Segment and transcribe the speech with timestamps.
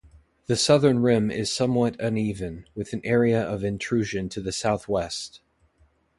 [0.47, 5.41] The southern rim is somewhat uneven, with an area of intrusion to the southwest.